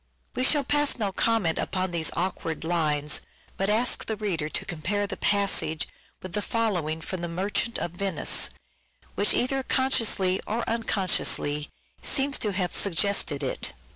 We 0.35 0.43
shall 0.43 0.63
pass 0.63 0.97
no 0.97 1.11
comment 1.11 1.59
upon 1.59 1.91
these 1.91 2.09
awkward 2.15 2.63
lines, 2.63 3.21
but 3.55 3.69
ask 3.69 4.07
the 4.07 4.15
reader 4.17 4.49
to 4.49 4.65
compare 4.65 5.05
the 5.05 5.15
passage 5.15 5.87
with 6.23 6.33
the 6.33 6.41
following 6.41 7.01
from" 7.01 7.21
The 7.21 7.27
Merchant 7.27 7.77
of 7.77 7.91
Venice," 7.91 8.49
which 9.13 9.35
either 9.35 9.61
consciously 9.61 10.39
or 10.47 10.67
unconsciously 10.67 11.69
seems 12.01 12.39
to 12.39 12.51
have 12.51 12.71
suggested 12.71 13.43
it. 13.43 13.73